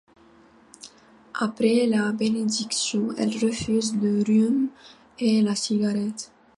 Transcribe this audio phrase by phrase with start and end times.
[1.35, 4.69] Après la bénédiction, elle refuse le rhum
[5.19, 6.31] et la cigarette.